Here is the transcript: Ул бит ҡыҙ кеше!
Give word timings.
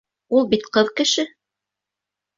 Ул 0.37 0.47
бит 0.53 0.65
ҡыҙ 0.77 0.89
кеше! 1.01 1.27